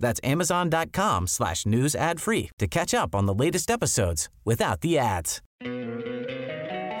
That's 0.00 0.20
amazon.com 0.22 1.26
slash 1.26 1.66
news 1.66 1.94
ad 1.94 2.20
free 2.20 2.50
to 2.58 2.66
catch 2.66 2.94
up 2.94 3.14
on 3.14 3.26
the 3.26 3.34
latest 3.34 3.70
episodes 3.70 4.28
without 4.44 4.80
the 4.80 4.98
ads. 4.98 5.42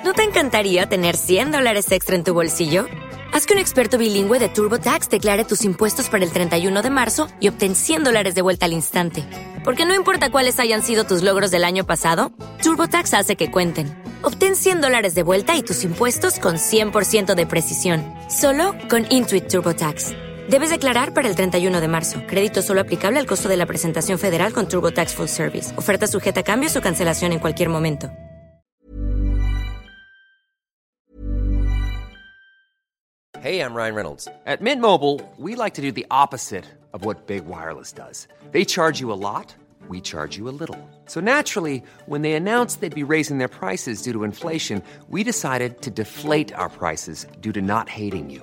¿No 0.04 0.12
te 0.12 0.22
encantaría 0.22 0.86
tener 0.86 1.16
100 1.16 1.50
dólares 1.50 1.90
extra 1.90 2.14
en 2.14 2.22
tu 2.22 2.32
bolsillo? 2.32 2.86
Haz 3.32 3.44
que 3.44 3.54
un 3.54 3.58
experto 3.58 3.98
bilingüe 3.98 4.38
de 4.38 4.48
TurboTax 4.48 5.10
declare 5.10 5.44
tus 5.44 5.64
impuestos 5.64 6.08
para 6.08 6.24
el 6.24 6.30
31 6.30 6.80
de 6.80 6.90
marzo 6.90 7.26
y 7.40 7.48
obtén 7.48 7.74
100 7.74 8.04
dólares 8.04 8.34
de 8.36 8.42
vuelta 8.42 8.66
al 8.66 8.72
instante. 8.72 9.24
Porque 9.64 9.84
no 9.84 9.94
importa 9.96 10.30
cuáles 10.30 10.60
hayan 10.60 10.82
sido 10.82 11.04
tus 11.04 11.24
logros 11.24 11.50
del 11.50 11.64
año 11.64 11.84
pasado, 11.84 12.30
TurboTax 12.62 13.14
hace 13.14 13.34
que 13.34 13.50
cuenten. 13.50 14.00
Obtén 14.22 14.54
100 14.54 14.80
dólares 14.80 15.14
de 15.16 15.24
vuelta 15.24 15.56
y 15.56 15.62
tus 15.62 15.82
impuestos 15.82 16.38
con 16.38 16.54
100% 16.54 17.34
de 17.34 17.46
precisión, 17.46 18.04
solo 18.30 18.74
con 18.88 19.06
Intuit 19.10 19.48
TurboTax. 19.48 20.25
Debes 20.48 20.70
declarar 20.70 21.12
para 21.12 21.28
el 21.28 21.34
31 21.34 21.80
de 21.80 21.88
marzo. 21.88 22.20
Crédito 22.28 22.62
solo 22.62 22.80
aplicable 22.80 23.18
al 23.18 23.26
costo 23.26 23.48
de 23.48 23.56
la 23.56 23.66
presentación 23.66 24.16
federal 24.16 24.52
con 24.52 24.68
TurboTax 24.68 25.14
Full 25.14 25.26
Service. 25.26 25.76
Oferta 25.76 26.06
sujeta 26.06 26.40
a 26.40 26.44
cambios 26.44 26.76
o 26.76 26.80
cancelación 26.80 27.32
en 27.32 27.40
cualquier 27.40 27.68
momento. 27.68 28.10
Hey, 33.42 33.60
I'm 33.60 33.74
Ryan 33.74 33.94
Reynolds. 33.94 34.28
At 34.44 34.60
Mint 34.60 34.80
Mobile, 34.80 35.20
we 35.36 35.54
like 35.54 35.74
to 35.74 35.82
do 35.82 35.92
the 35.92 36.06
opposite 36.10 36.64
of 36.92 37.04
what 37.04 37.26
Big 37.26 37.46
Wireless 37.46 37.92
does. 37.92 38.26
They 38.50 38.64
charge 38.64 39.00
you 39.00 39.12
a 39.12 39.14
lot, 39.14 39.54
we 39.88 40.00
charge 40.00 40.36
you 40.36 40.48
a 40.48 40.54
little. 40.58 40.78
So 41.06 41.20
naturally, 41.20 41.82
when 42.06 42.22
they 42.22 42.32
announced 42.32 42.80
they'd 42.80 42.92
be 42.92 43.04
raising 43.04 43.38
their 43.38 43.48
prices 43.48 44.02
due 44.02 44.12
to 44.12 44.24
inflation, 44.24 44.82
we 45.08 45.22
decided 45.22 45.82
to 45.82 45.90
deflate 45.90 46.52
our 46.54 46.68
prices 46.68 47.26
due 47.40 47.52
to 47.52 47.60
not 47.60 47.88
hating 47.88 48.30
you. 48.30 48.42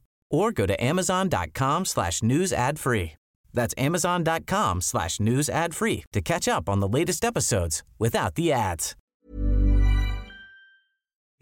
or 0.31 0.51
go 0.51 0.65
to 0.65 0.75
amazon.com 0.83 1.85
slash 1.85 2.23
news 2.23 2.51
ad 2.51 2.79
free. 2.79 3.13
That's 3.53 3.75
amazon.com 3.77 4.81
slash 4.81 5.19
news 5.19 5.49
ad 5.49 5.75
free 5.75 6.03
to 6.13 6.21
catch 6.21 6.47
up 6.47 6.67
on 6.69 6.79
the 6.79 6.87
latest 6.87 7.23
episodes 7.23 7.83
without 7.99 8.35
the 8.35 8.51
ads. 8.51 8.95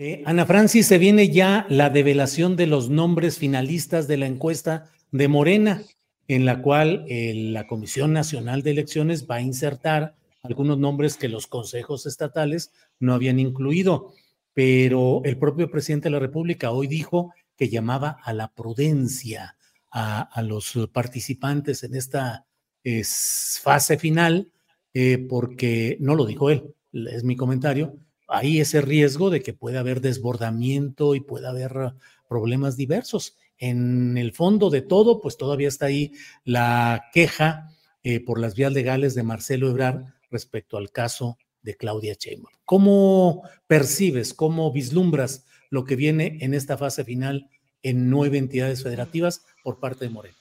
Eh, 0.02 0.24
Ana 0.26 0.46
Francis, 0.46 0.88
se 0.88 0.98
viene 0.98 1.30
ya 1.30 1.66
la 1.70 1.90
develación 1.90 2.56
de 2.56 2.68
los 2.68 2.90
nombres 2.90 3.38
finalistas 3.38 4.08
de 4.08 4.16
la 4.16 4.28
encuesta 4.28 4.90
de 5.12 5.28
Morena, 5.28 5.84
en 6.30 6.46
la 6.46 6.62
cual 6.62 7.04
eh, 7.10 7.34
la 7.36 7.68
Comisión 7.68 8.14
Nacional 8.14 8.64
de 8.64 8.72
Elecciones 8.72 9.28
va 9.30 9.36
a 9.36 9.42
insertar 9.42 10.16
algunos 10.42 10.78
nombres 10.78 11.18
que 11.18 11.28
los 11.28 11.48
consejos 11.48 12.06
estatales 12.06 12.72
no 13.02 13.14
habían 13.14 13.40
incluido, 13.40 14.14
pero 14.54 15.22
el 15.26 15.38
propio 15.38 15.70
presidente 15.70 16.08
de 16.08 16.12
la 16.12 16.20
República 16.20 16.72
hoy 16.72 16.88
dijo 16.88 17.34
que 17.60 17.68
llamaba 17.68 18.18
a 18.24 18.32
la 18.32 18.54
prudencia 18.54 19.58
a, 19.92 20.42
los 20.44 20.80
participantes 20.94 21.84
en 21.84 21.94
esta 21.94 22.46
es, 22.86 23.60
fase 23.62 23.98
final, 23.98 24.54
eh, 24.94 25.18
porque 25.30 25.98
no 26.00 26.16
lo 26.16 26.26
dijo 26.26 26.50
él, 26.50 26.74
es 26.94 27.26
mi 27.26 27.36
comentario, 27.36 27.98
hay 28.30 28.62
ese 28.62 28.80
riesgo 28.80 29.30
de 29.30 29.42
que 29.42 29.52
pueda 29.52 29.82
haber 29.82 30.00
desbordamiento 30.00 31.16
y 31.16 31.20
pueda 31.20 31.50
haber 31.50 31.96
problemas 32.30 32.78
diversos. 32.78 33.36
En 33.58 34.18
el 34.18 34.32
fondo 34.32 34.70
de 34.70 34.82
todo, 34.82 35.20
pues 35.20 35.36
todavía 35.36 35.68
está 35.68 35.88
ahí 35.88 36.14
la 36.46 37.10
queja 37.12 37.72
eh, 38.04 38.24
por 38.24 38.40
las 38.40 38.56
vías 38.56 38.72
legales 38.72 39.16
de 39.16 39.24
Marcelo 39.24 39.70
Ebrard 39.70 40.06
respecto 40.32 40.78
al 40.78 40.92
caso 40.92 41.38
de 41.62 41.76
Claudia 41.76 42.16
Sheinbaum. 42.18 42.54
¿Cómo 42.64 43.44
percibes, 43.68 44.34
cómo 44.34 44.72
vislumbras 44.72 45.46
lo 45.70 45.86
que 45.86 45.96
viene 45.96 46.38
en 46.42 46.54
esta 46.54 46.78
fase 46.78 47.04
final 47.04 47.50
en 47.84 48.10
nueve 48.10 48.38
entidades 48.38 48.84
federativas 48.84 49.46
por 49.64 49.80
parte 49.80 50.06
de 50.06 50.12
Moreno? 50.12 50.38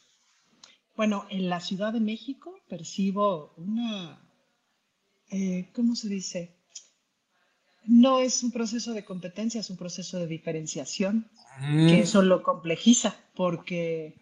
Bueno, 0.96 1.26
en 1.30 1.48
la 1.48 1.60
Ciudad 1.60 1.92
de 1.92 2.00
México 2.00 2.58
percibo 2.68 3.54
una, 3.56 4.20
eh, 5.30 5.68
¿cómo 5.72 5.94
se 5.94 6.08
dice? 6.08 6.56
No 7.84 8.20
es 8.20 8.42
un 8.42 8.50
proceso 8.50 8.92
de 8.92 9.04
competencia, 9.04 9.60
es 9.60 9.70
un 9.70 9.76
proceso 9.76 10.18
de 10.18 10.26
diferenciación, 10.26 11.30
mm. 11.60 11.86
que 11.86 12.00
eso 12.00 12.22
lo 12.22 12.42
complejiza, 12.42 13.14
porque 13.34 14.16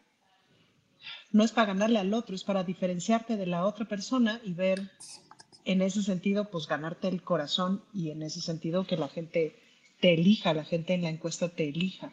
no 1.33 1.45
es 1.45 1.53
para 1.53 1.69
ganarle 1.69 1.99
al 1.99 2.13
otro, 2.13 2.37
es 2.37 2.45
para 2.45 2.63
diferenciarte 2.63 3.37
de 3.37 3.47
la 3.47 3.65
otra 3.65 3.87
persona 3.87 4.41
y 4.45 4.53
ver 4.53 4.91
en 5.65 5.83
ese 5.83 6.03
sentido, 6.03 6.51
pues 6.51 6.69
ganarte 6.69 7.09
el 7.09 7.23
corazón 7.23 7.83
y 7.93 8.11
en 8.11 8.23
ese 8.23 8.41
sentido 8.41 8.87
que 8.87 8.97
la 8.97 9.09
gente 9.09 9.57
te 10.01 10.15
elija, 10.15 10.55
la 10.55 10.65
gente 10.65 10.95
en 10.95 11.03
la 11.03 11.11
encuesta 11.11 11.49
te 11.49 11.69
elija. 11.69 12.13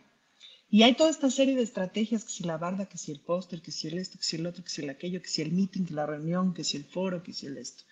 Y 0.70 0.84
hay 0.84 0.96
toda 0.96 1.12
esta 1.12 1.30
serie 1.30 1.56
de 1.56 1.62
estrategias, 1.62 2.24
que 2.24 2.32
si 2.32 2.44
la 2.44 2.58
barda, 2.58 2.88
que 2.88 2.98
si 2.98 3.12
el 3.12 3.20
póster, 3.20 3.62
que 3.62 3.72
si 3.72 3.90
el 3.90 4.00
esto, 4.00 4.18
que 4.18 4.24
si 4.24 4.38
el 4.38 4.48
otro, 4.48 4.64
que 4.64 4.70
si 4.70 4.82
el 4.82 4.90
aquello, 4.90 5.22
que 5.22 5.28
si 5.28 5.42
el 5.42 5.52
meeting, 5.52 5.86
que 5.86 5.94
la 5.94 6.08
reunión, 6.08 6.54
que 6.54 6.64
si 6.64 6.78
el 6.78 6.86
foro, 6.86 7.22
que 7.22 7.34
si 7.34 7.46
el 7.46 7.58
esto. 7.58 7.84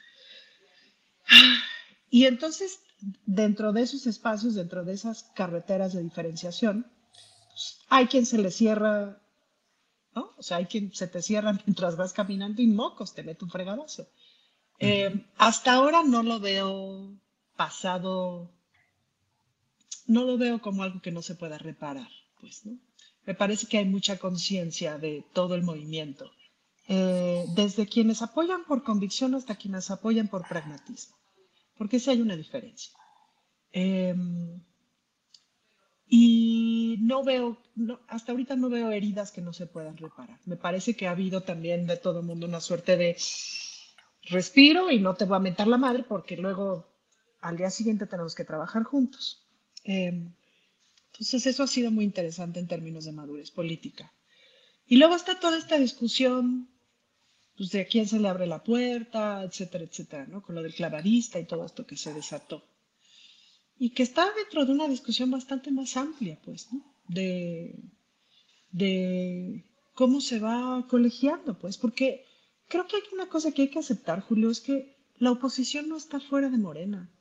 Y 2.10 2.26
entonces, 2.26 2.80
dentro 3.26 3.72
de 3.72 3.84
esos 3.84 4.08
espacios, 4.08 4.56
dentro 4.56 4.84
de 4.84 4.94
esas 4.94 5.24
carreteras 5.36 5.94
de 5.94 6.02
diferenciación, 6.02 6.92
pues, 7.50 7.80
hay 7.90 8.08
quien 8.08 8.26
se 8.26 8.38
le 8.40 8.52
cierra, 8.52 9.22
¿no? 10.16 10.34
O 10.38 10.44
sea, 10.44 10.58
hay 10.58 10.66
quien 10.66 10.94
se 10.94 11.08
te 11.08 11.22
cierra 11.22 11.54
mientras 11.66 11.96
vas 11.98 12.14
caminando 12.14 12.62
y 12.62 12.68
mocos, 12.68 13.14
te 13.14 13.24
mete 13.24 13.46
un 13.46 13.52
fregadazo. 13.52 14.08
Eh, 14.80 15.28
hasta 15.38 15.74
ahora 15.74 16.02
no 16.04 16.24
lo 16.24 16.40
veo 16.40 17.16
pasado, 17.56 18.52
no 20.12 20.24
lo 20.24 20.38
veo 20.38 20.62
como 20.62 20.84
algo 20.84 21.02
que 21.02 21.12
no 21.12 21.22
se 21.22 21.36
pueda 21.36 21.58
reparar 21.58 22.10
pues, 22.42 22.66
¿no? 22.66 22.78
Me 23.26 23.36
parece 23.36 23.68
que 23.68 23.78
hay 23.78 23.86
mucha 23.86 24.18
conciencia 24.18 24.98
de 24.98 25.24
todo 25.32 25.54
el 25.54 25.62
movimiento, 25.62 26.32
eh, 26.88 27.46
desde 27.56 27.88
quienes 27.88 28.24
apoyan 28.24 28.66
por 28.66 28.84
convicción 28.84 29.36
hasta 29.36 29.56
quienes 29.56 29.92
apoyan 29.92 30.28
por 30.28 30.48
pragmatismo, 30.48 31.16
porque 31.78 32.00
sí 32.00 32.10
hay 32.10 32.20
una 32.20 32.36
diferencia. 32.36 32.92
Em, 33.72 34.60
y 36.08 36.98
no 37.00 37.24
veo, 37.24 37.58
hasta 38.08 38.32
ahorita 38.32 38.56
no 38.56 38.70
veo 38.70 38.92
heridas 38.92 39.32
que 39.32 39.42
no 39.42 39.54
se 39.54 39.68
puedan 39.68 39.96
reparar. 39.96 40.40
Me 40.46 40.58
parece 40.58 40.96
que 40.96 41.08
ha 41.08 41.12
habido 41.12 41.42
también 41.42 41.86
de 41.86 41.98
todo 41.98 42.20
el 42.20 42.26
mundo 42.26 42.48
una 42.48 42.60
suerte 42.60 42.98
de 42.98 43.16
respiro 44.24 44.92
y 44.92 45.00
no 45.00 45.14
te 45.14 45.26
voy 45.26 45.38
a 45.38 45.40
mentar 45.40 45.68
la 45.68 45.78
madre 45.78 46.04
porque 46.04 46.36
luego 46.36 46.88
al 47.40 47.56
día 47.56 47.70
siguiente 47.70 48.08
tenemos 48.08 48.36
que 48.36 48.44
trabajar 48.44 48.84
juntos. 48.84 49.41
Em, 49.84 50.34
entonces 51.14 51.46
eso 51.46 51.64
ha 51.64 51.68
sido 51.68 51.92
muy 51.92 52.06
interesante 52.06 52.60
en 52.60 52.68
términos 52.68 53.06
de 53.06 53.12
madurez 53.12 53.52
política. 53.52 54.14
Y 54.88 54.98
luego 54.98 55.16
está 55.16 55.40
toda 55.40 55.58
esta 55.58 55.78
discusión 55.78 56.70
pues, 57.58 57.72
de 57.72 57.88
quién 57.88 58.08
se 58.08 58.20
le 58.20 58.28
abre 58.28 58.48
la 58.48 58.64
puerta, 58.64 59.44
etcétera, 59.44 59.84
etcétera, 59.84 60.26
¿no? 60.28 60.42
Con 60.42 60.56
lo 60.56 60.64
del 60.64 60.74
clavadista 60.74 61.40
y 61.40 61.46
todo 61.46 61.66
esto 61.66 61.86
que 61.86 61.98
se 61.98 62.14
desató. 62.14 62.64
Y 63.78 63.92
que 63.92 64.04
está 64.04 64.32
dentro 64.34 64.66
de 64.66 64.72
una 64.72 64.88
discusión 64.88 65.32
bastante 65.32 65.72
más 65.72 65.98
amplia, 65.98 66.40
pues. 66.44 66.68
De, 67.08 67.76
de 68.72 69.66
cómo 69.94 70.22
se 70.22 70.40
va 70.40 70.86
colegiando, 70.88 71.58
pues, 71.58 71.78
porque 71.78 72.26
creo 72.68 72.88
que 72.88 72.98
hay 72.98 73.04
una 73.14 73.28
cosa 73.28 73.52
que 73.52 73.64
hay 73.64 73.70
que 73.70 73.80
aceptar, 73.80 74.22
Julio, 74.22 74.50
es 74.50 74.60
que 74.60 74.98
la 75.18 75.32
oposición 75.32 75.88
no 75.90 75.98
está 75.98 76.20
fuera 76.20 76.50
de 76.50 76.58
Morena. 76.58 77.12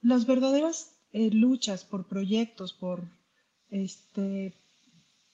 Las 0.00 0.26
verdaderas 0.26 0.95
eh, 1.16 1.30
luchas, 1.30 1.82
por 1.82 2.06
proyectos, 2.06 2.74
por, 2.74 3.08
este, 3.70 4.52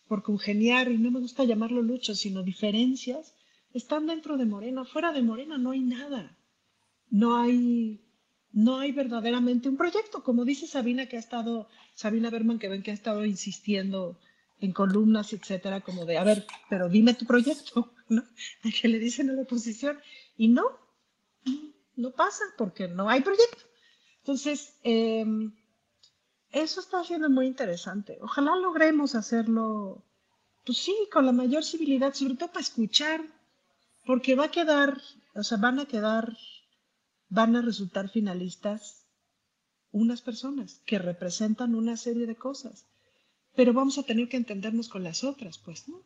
por 0.07 0.23
congeniar, 0.23 0.93
y 0.93 0.97
no 0.97 1.11
me 1.11 1.19
gusta 1.19 1.43
llamarlo 1.43 1.83
luchas, 1.83 2.19
sino 2.19 2.45
diferencias, 2.45 3.35
están 3.75 4.07
dentro 4.07 4.37
de 4.37 4.47
Morena. 4.47 4.85
Fuera 4.85 5.11
de 5.13 5.23
Morena 5.23 5.59
no 5.59 5.73
hay 5.73 5.81
nada. 5.81 6.39
No 7.11 7.37
hay, 7.37 8.01
no 8.53 8.79
hay 8.79 8.93
verdaderamente 8.93 9.69
un 9.69 9.77
proyecto. 9.77 10.23
Como 10.23 10.45
dice 10.45 10.69
Sabina, 10.69 11.07
que 11.09 11.17
ha 11.17 11.19
estado, 11.19 11.67
Sabina 11.97 12.31
Berman, 12.31 12.61
que 12.61 12.69
ven 12.69 12.85
que 12.85 12.93
ha 12.93 12.95
estado 12.95 13.25
insistiendo 13.25 14.21
en 14.61 14.73
columnas, 14.73 15.33
etcétera, 15.33 15.81
como 15.81 16.05
de, 16.05 16.17
a 16.17 16.23
ver, 16.23 16.47
pero 16.71 16.89
dime 16.89 17.15
tu 17.15 17.27
proyecto, 17.27 17.93
¿no? 18.09 18.23
Que 18.81 18.87
le 18.87 19.01
dicen 19.01 19.31
a 19.31 19.33
la 19.33 19.43
oposición. 19.43 19.99
Y 20.37 20.47
no, 20.47 20.63
no 21.97 22.13
pasa 22.13 22.45
porque 22.57 22.87
no 22.87 23.09
hay 23.09 23.23
proyecto. 23.23 23.65
Entonces, 24.21 24.79
em, 24.85 25.53
eso 26.53 26.81
está 26.81 27.03
siendo 27.03 27.31
muy 27.31 27.47
interesante. 27.47 28.19
Ojalá 28.21 28.55
logremos 28.57 29.15
hacerlo, 29.15 30.05
pues 30.65 30.79
sí, 30.79 30.95
con 31.11 31.27
la 31.27 31.33
mayor 31.33 31.65
civilidad, 31.65 32.13
sobre 32.13 32.35
todo 32.35 32.49
para 32.49 32.61
escuchar, 32.61 33.23
porque 34.05 34.35
va 34.35 34.45
a 34.45 34.51
quedar, 34.51 35.01
o 35.35 35.43
sea, 35.43 35.59
van 35.59 35.81
a 35.81 35.87
quedar, 35.87 36.37
van 37.29 37.57
a 37.57 37.63
resultar 37.63 38.11
finalistas 38.11 39.07
unas 39.93 40.23
personas 40.23 40.81
que 40.87 40.99
representan 40.99 41.75
una 41.75 41.97
serie 41.97 42.27
de 42.27 42.37
cosas, 42.37 42.87
pero 43.55 43.73
vamos 43.73 43.99
a 43.99 44.03
tener 44.03 44.29
que 44.29 44.37
entendernos 44.37 44.89
con 44.89 45.05
las 45.05 45.25
otras, 45.25 45.59
pues, 45.59 45.89
¿no? 45.89 46.03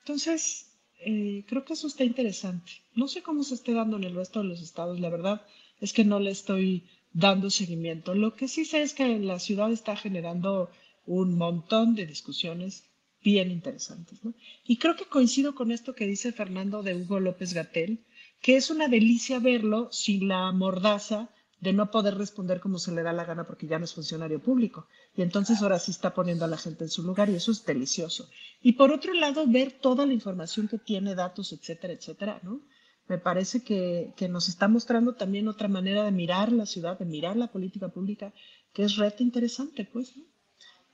Entonces, 0.00 0.72
eh, 1.00 1.44
creo 1.46 1.64
que 1.64 1.72
eso 1.74 1.86
está 1.86 2.04
interesante. 2.04 2.72
No 2.94 3.08
sé 3.08 3.22
cómo 3.22 3.42
se 3.44 3.54
esté 3.54 3.72
dando 3.72 3.96
en 3.96 4.04
el 4.04 4.14
resto 4.14 4.40
de 4.40 4.48
los 4.48 4.60
estados, 4.60 5.00
la 5.00 5.10
verdad 5.10 5.44
es 5.80 5.92
que 5.92 6.04
no 6.04 6.20
le 6.20 6.30
estoy 6.30 6.88
dando 7.12 7.50
seguimiento. 7.50 8.14
Lo 8.14 8.34
que 8.34 8.48
sí 8.48 8.64
sé 8.64 8.82
es 8.82 8.94
que 8.94 9.18
la 9.18 9.38
ciudad 9.38 9.70
está 9.70 9.96
generando 9.96 10.70
un 11.06 11.36
montón 11.36 11.94
de 11.94 12.06
discusiones 12.06 12.84
bien 13.22 13.50
interesantes. 13.50 14.20
Y 14.64 14.78
creo 14.78 14.96
que 14.96 15.06
coincido 15.06 15.54
con 15.54 15.70
esto 15.70 15.94
que 15.94 16.06
dice 16.06 16.32
Fernando 16.32 16.82
de 16.82 16.94
Hugo 16.94 17.20
López 17.20 17.54
Gatel, 17.54 18.04
que 18.40 18.56
es 18.56 18.70
una 18.70 18.88
delicia 18.88 19.38
verlo 19.38 19.88
sin 19.92 20.28
la 20.28 20.50
mordaza 20.52 21.30
de 21.60 21.72
no 21.72 21.92
poder 21.92 22.16
responder 22.16 22.58
como 22.58 22.80
se 22.80 22.90
le 22.90 23.04
da 23.04 23.12
la 23.12 23.24
gana 23.24 23.46
porque 23.46 23.68
ya 23.68 23.78
no 23.78 23.84
es 23.84 23.94
funcionario 23.94 24.42
público. 24.42 24.88
Y 25.16 25.22
entonces 25.22 25.62
ahora 25.62 25.78
sí 25.78 25.92
está 25.92 26.12
poniendo 26.12 26.44
a 26.44 26.48
la 26.48 26.56
gente 26.56 26.82
en 26.82 26.90
su 26.90 27.04
lugar 27.04 27.30
y 27.30 27.36
eso 27.36 27.52
es 27.52 27.64
delicioso. 27.64 28.28
Y 28.60 28.72
por 28.72 28.90
otro 28.90 29.14
lado, 29.14 29.44
ver 29.46 29.70
toda 29.70 30.04
la 30.04 30.12
información 30.12 30.66
que 30.66 30.78
tiene, 30.78 31.14
datos, 31.14 31.52
etcétera, 31.52 31.92
etcétera, 31.92 32.40
¿no? 32.42 32.60
Me 33.08 33.18
parece 33.18 33.62
que, 33.62 34.14
nos 34.28 34.48
está 34.48 34.68
mostrando 34.68 35.14
también 35.14 35.48
otra 35.48 35.68
manera 35.68 36.04
de 36.04 36.12
mirar 36.12 36.52
la 36.52 36.66
ciudad, 36.66 36.98
de 36.98 37.04
mirar 37.04 37.36
la 37.36 37.48
política 37.48 37.88
pública, 37.88 38.32
que 38.72 38.84
es 38.84 38.96
reto 38.96 39.22
interesante, 39.22 39.88
pues. 39.90 40.14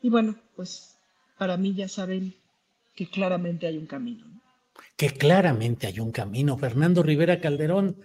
Y 0.03 0.11
bueno, 0.11 0.37
pues 0.57 0.97
para 1.39 1.57
mí 1.57 1.75
ya 1.75 1.89
saben 1.89 2.35
que 2.95 3.09
claramente 3.09 3.67
hay 3.67 3.79
un 3.79 3.87
camino. 3.87 4.27
Que 4.97 5.11
claramente 5.11 5.87
hay 5.87 6.01
un 6.01 6.11
camino. 6.11 6.57
Fernando 6.57 7.03
Rivera 7.03 7.41
Calderón, 7.41 7.97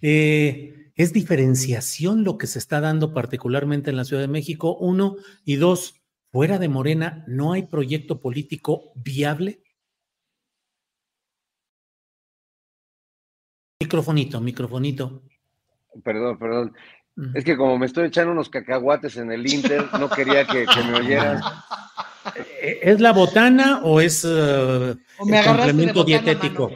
eh, 0.00 0.88
¿Es 0.98 1.12
diferenciación 1.12 2.24
lo 2.24 2.38
que 2.38 2.48
se 2.48 2.58
está 2.58 2.80
dando 2.80 3.14
particularmente 3.14 3.88
en 3.88 3.96
la 3.96 4.04
Ciudad 4.04 4.20
de 4.20 4.26
México? 4.26 4.76
Uno. 4.76 5.14
Y 5.44 5.54
dos, 5.54 5.94
fuera 6.32 6.58
de 6.58 6.68
Morena, 6.68 7.24
¿no 7.28 7.52
hay 7.52 7.62
proyecto 7.62 8.20
político 8.20 8.90
viable? 8.96 9.62
Microfonito, 13.80 14.40
microfonito. 14.40 15.22
Perdón, 16.02 16.38
perdón. 16.38 16.74
Es 17.34 17.44
que 17.44 17.56
como 17.56 17.78
me 17.78 17.86
estoy 17.86 18.06
echando 18.06 18.32
unos 18.32 18.48
cacahuates 18.48 19.16
en 19.16 19.30
el 19.30 19.46
Inter, 19.52 19.84
no 19.98 20.08
quería 20.08 20.44
que, 20.44 20.66
me 20.84 20.98
oyeran. 20.98 21.40
¿Es 22.60 23.00
la 23.00 23.12
botana 23.12 23.80
o 23.84 24.00
es 24.00 24.24
uh, 24.24 24.96
el 25.26 25.44
complemento 25.44 26.04
dietético? 26.04 26.70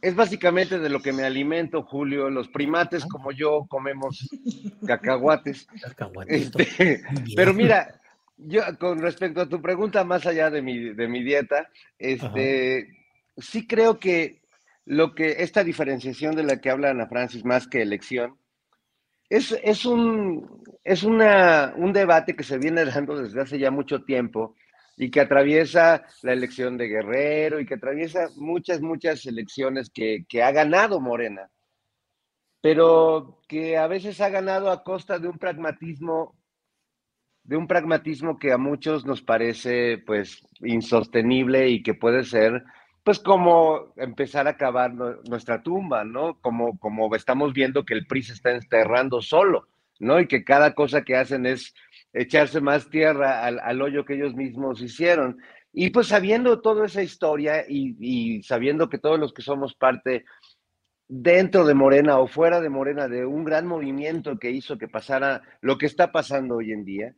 es 0.00 0.14
básicamente 0.14 0.78
de 0.78 0.90
lo 0.90 1.00
que 1.00 1.12
me 1.12 1.24
alimento, 1.24 1.82
Julio. 1.82 2.28
Los 2.28 2.48
primates 2.48 3.04
como 3.06 3.32
yo 3.32 3.66
comemos 3.68 4.28
cacahuates. 4.86 5.66
Este, 6.28 7.02
pero 7.34 7.54
mira, 7.54 8.00
yo 8.36 8.62
con 8.78 9.00
respecto 9.00 9.40
a 9.40 9.48
tu 9.48 9.60
pregunta, 9.62 10.04
más 10.04 10.26
allá 10.26 10.50
de 10.50 10.62
mi, 10.62 10.90
de 10.94 11.08
mi 11.08 11.22
dieta, 11.22 11.68
este, 11.98 12.88
sí 13.38 13.66
creo 13.66 13.98
que 13.98 14.43
lo 14.86 15.14
que 15.14 15.42
esta 15.42 15.64
diferenciación 15.64 16.34
de 16.36 16.44
la 16.44 16.60
que 16.60 16.70
habla 16.70 16.90
Ana 16.90 17.06
Francis, 17.06 17.44
más 17.44 17.66
que 17.66 17.82
elección, 17.82 18.38
es, 19.28 19.52
es, 19.62 19.84
un, 19.84 20.62
es 20.84 21.02
una, 21.02 21.74
un 21.76 21.92
debate 21.92 22.36
que 22.36 22.44
se 22.44 22.58
viene 22.58 22.84
dando 22.84 23.16
desde 23.16 23.40
hace 23.40 23.58
ya 23.58 23.70
mucho 23.70 24.04
tiempo 24.04 24.54
y 24.96 25.10
que 25.10 25.20
atraviesa 25.20 26.04
la 26.22 26.32
elección 26.32 26.76
de 26.76 26.88
Guerrero 26.88 27.58
y 27.58 27.66
que 27.66 27.74
atraviesa 27.74 28.28
muchas, 28.36 28.80
muchas 28.80 29.26
elecciones 29.26 29.90
que, 29.90 30.24
ha 30.42 30.52
ganado 30.52 31.00
Morena, 31.00 31.50
pero 32.60 33.40
que 33.48 33.76
a 33.76 33.86
veces 33.86 34.20
ha 34.20 34.28
ganado 34.28 34.70
a 34.70 34.84
costa 34.84 35.18
de 35.18 35.28
un 35.28 35.38
pragmatismo, 35.38 36.36
de 37.42 37.56
un 37.56 37.66
pragmatismo 37.66 38.38
que 38.38 38.52
a 38.52 38.58
muchos 38.58 39.04
nos 39.04 39.20
parece 39.20 39.98
pues 39.98 40.46
insostenible 40.60 41.68
y 41.68 41.82
que 41.82 41.94
puede 41.94 42.22
ser 42.24 42.62
pues 43.04 43.18
como 43.18 43.92
empezar 43.96 44.48
a 44.48 44.56
cavar 44.56 44.94
nuestra 44.94 45.62
tumba, 45.62 46.04
¿no? 46.04 46.40
Como, 46.40 46.78
como 46.78 47.14
estamos 47.14 47.52
viendo 47.52 47.84
que 47.84 47.92
el 47.92 48.06
PRI 48.06 48.22
se 48.22 48.32
está 48.32 48.52
enterrando 48.52 49.20
solo, 49.20 49.68
¿no? 49.98 50.18
Y 50.20 50.26
que 50.26 50.42
cada 50.42 50.74
cosa 50.74 51.02
que 51.02 51.14
hacen 51.14 51.44
es 51.44 51.74
echarse 52.14 52.62
más 52.62 52.88
tierra 52.88 53.44
al, 53.44 53.82
hoyo 53.82 54.06
que 54.06 54.14
ellos 54.14 54.34
mismos 54.34 54.80
hicieron. 54.80 55.36
Y 55.70 55.90
pues 55.90 56.06
sabiendo 56.06 56.62
toda 56.62 56.86
esa 56.86 57.02
historia 57.02 57.66
y, 57.68 58.42
sabiendo 58.42 58.88
que 58.88 58.98
todos 58.98 59.20
los 59.20 59.34
que 59.34 59.42
somos 59.42 59.74
parte 59.74 60.24
dentro 61.06 61.66
de 61.66 61.74
Morena 61.74 62.18
o 62.18 62.26
fuera 62.26 62.62
de 62.62 62.70
Morena 62.70 63.06
de 63.08 63.26
un 63.26 63.44
gran 63.44 63.66
movimiento 63.66 64.38
que 64.38 64.50
hizo 64.50 64.78
que 64.78 64.88
pasara 64.88 65.42
lo 65.60 65.76
que 65.76 65.84
está 65.84 66.10
pasando 66.10 66.56
hoy 66.56 66.72
en 66.72 66.86
día, 66.86 67.14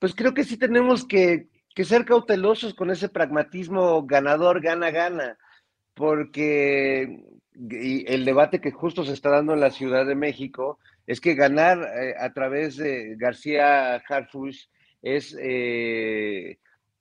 pues 0.00 0.14
creo 0.14 0.32
que 0.32 0.44
sí 0.44 0.56
tenemos 0.56 1.06
que, 1.06 1.48
que 1.76 1.84
ser 1.84 2.06
cautelosos 2.06 2.72
con 2.72 2.90
ese 2.90 3.10
pragmatismo 3.10 4.06
ganador, 4.06 4.62
gana, 4.62 4.90
gana, 4.90 5.36
porque 5.92 7.22
el 7.52 8.24
debate 8.24 8.62
que 8.62 8.70
justo 8.70 9.04
se 9.04 9.12
está 9.12 9.28
dando 9.28 9.52
en 9.52 9.60
la 9.60 9.70
Ciudad 9.70 10.06
de 10.06 10.14
México 10.14 10.78
es 11.06 11.20
que 11.20 11.34
ganar 11.34 11.78
eh, 11.82 12.14
a 12.18 12.32
través 12.32 12.78
de 12.78 13.16
García 13.16 13.96
Harfush 13.96 14.68
es 15.02 15.36
eh, 15.38 16.58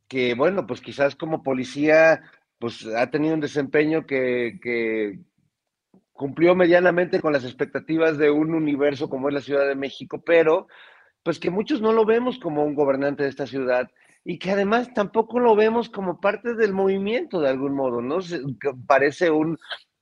que, 0.10 0.36
bueno, 0.36 0.68
pues 0.68 0.82
quizás 0.82 1.16
como 1.16 1.42
policía, 1.42 2.24
pues 2.60 2.86
ha 2.86 3.10
tenido 3.10 3.34
un 3.34 3.40
desempeño 3.40 4.06
que, 4.06 5.20
cumplió 6.12 6.54
medianamente 6.54 7.22
con 7.22 7.32
las 7.32 7.46
expectativas 7.46 8.18
de 8.18 8.30
un 8.30 8.54
universo 8.54 9.10
como 9.10 9.30
es 9.30 9.34
la 9.36 9.42
Ciudad 9.42 9.68
de 9.70 9.76
México, 9.76 10.22
pero 10.26 10.68
pues 11.24 11.40
que 11.40 11.50
muchos 11.50 11.82
no 11.82 11.94
lo 11.94 12.06
vemos 12.06 12.40
como 12.40 12.66
un 12.66 12.76
gobernante 12.76 13.24
de 13.24 13.30
esta 13.30 13.48
ciudad 13.48 13.90
y 14.28 14.40
que 14.40 14.52
además 14.52 14.92
tampoco 14.94 15.40
lo 15.40 15.56
vemos 15.56 15.88
como 15.88 16.20
parte 16.20 16.56
del 16.56 16.74
movimiento 16.74 17.40
de 17.40 17.50
algún 17.50 17.76
modo, 17.76 18.02
¿no? 18.02 18.18
parece 18.88 19.30
un 19.30 19.58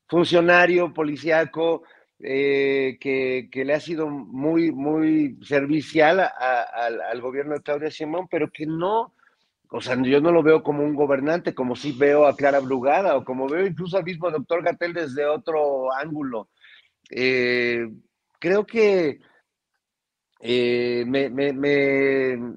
funcionario 0.08 0.94
policíaco 0.94 1.84
eh, 2.20 2.98
que, 3.01 3.50
le 3.53 3.74
ha 3.74 3.82
sido 3.82 4.10
muy, 4.10 4.72
muy 4.72 5.38
servicial 5.44 6.22
al 6.22 7.22
gobierno 7.22 7.56
de 7.56 7.62
Claudia 7.62 7.92
Simón, 7.92 8.30
pero 8.32 8.50
que 8.50 8.65
no, 8.65 9.13
o 9.70 9.82
sea, 9.82 10.01
yo 10.01 10.22
no 10.22 10.32
lo 10.32 10.42
veo 10.42 10.63
como 10.63 10.84
un 10.84 10.96
gobernante, 10.96 11.53
como 11.53 11.75
si 11.75 11.92
veo 11.92 12.25
a 12.25 12.38
Clara 12.38 12.60
Brugada 12.62 13.18
o 13.18 13.25
como 13.25 13.50
veo 13.50 13.65
incluso 13.65 13.98
al 13.98 14.06
mismo 14.06 14.32
doctor 14.32 14.63
Gatel 14.63 14.94
desde 14.94 15.25
otro 15.25 15.92
ángulo. 15.92 16.48
Eh, 17.10 17.89
creo 18.39 18.65
que 18.65 19.20
eh, 20.45 21.05
me, 21.07 21.29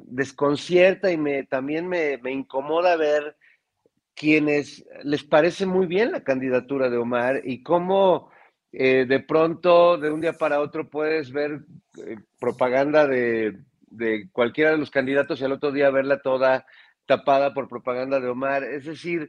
desconcierta 0.06 1.12
y 1.12 1.16
me, 1.16 1.44
también 1.44 1.86
me, 1.86 2.18
incomoda 2.32 2.96
ver 2.96 3.36
quienes 4.12 4.84
les 5.04 5.22
parece 5.22 5.66
muy 5.66 5.86
bien 5.86 6.10
la 6.10 6.24
candidatura 6.24 6.90
de 6.90 6.96
Omar 6.96 7.42
y 7.44 7.62
cómo 7.62 8.32
eh, 8.72 9.06
de 9.06 9.20
pronto, 9.20 9.98
de 9.98 10.10
un 10.10 10.20
día 10.20 10.32
para 10.32 10.60
otro, 10.60 10.90
puedes 10.90 11.30
ver 11.30 11.60
eh, 12.04 12.16
propaganda 12.40 13.06
de, 13.06 13.56
cualquiera 14.32 14.72
de 14.72 14.78
los 14.78 14.90
candidatos 14.90 15.40
y 15.40 15.44
al 15.44 15.52
otro 15.52 15.70
día 15.70 15.88
verla 15.90 16.20
toda 16.20 16.66
tapada 17.06 17.54
por 17.54 17.68
propaganda 17.68 18.18
de 18.18 18.26
Omar. 18.26 18.64
Es 18.64 18.86
decir, 18.86 19.28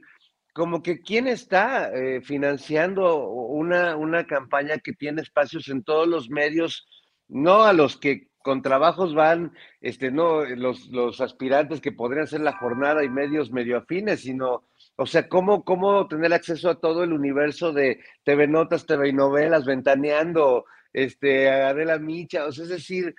como 0.52 0.82
que 0.82 1.00
quién 1.00 1.28
está 1.28 1.92
financiando 2.24 3.24
una, 3.24 3.94
una 3.96 4.26
campaña 4.26 4.78
que 4.78 4.94
tiene 4.94 5.22
espacios 5.22 5.68
en 5.68 5.84
todos 5.84 6.08
los 6.08 6.28
medios, 6.28 6.88
no 7.28 7.62
a 7.62 7.72
los 7.72 7.96
que 7.96 8.27
con 8.48 8.62
trabajos 8.62 9.14
van, 9.14 9.52
este, 9.82 10.10
no, 10.10 10.42
los, 10.42 10.86
los 10.86 11.20
aspirantes 11.20 11.82
que 11.82 11.92
podrían 11.92 12.26
ser 12.26 12.40
la 12.40 12.56
jornada 12.56 13.04
y 13.04 13.10
medios 13.10 13.52
medio 13.52 13.76
afines, 13.76 14.22
sino 14.22 14.62
o 14.96 15.04
sea, 15.04 15.28
¿cómo, 15.28 15.64
cómo 15.64 16.08
tener 16.08 16.32
acceso 16.32 16.70
a 16.70 16.80
todo 16.80 17.04
el 17.04 17.12
universo 17.12 17.74
de 17.74 18.00
TV 18.24 18.46
Notas, 18.46 18.86
TV 18.86 19.12
novelas, 19.12 19.66
ventaneando, 19.66 20.64
este, 20.94 21.50
Adela 21.50 21.98
Micha? 21.98 22.46
O 22.46 22.52
sea, 22.52 22.64
es 22.64 22.70
decir, 22.70 23.14